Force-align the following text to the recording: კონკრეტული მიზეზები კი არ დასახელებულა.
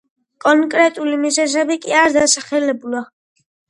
კონკრეტული 0.45 1.21
მიზეზები 1.27 1.79
კი 1.87 1.97
არ 2.01 2.19
დასახელებულა. 2.19 3.09